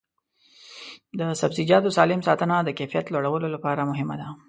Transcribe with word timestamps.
د 1.19 1.21
سبزیجاتو 1.41 1.95
سالم 1.97 2.21
ساتنه 2.27 2.55
د 2.63 2.69
کیفیت 2.79 3.05
لوړولو 3.09 3.47
لپاره 3.55 3.81
مهمه 3.91 4.15
ده. 4.21 4.27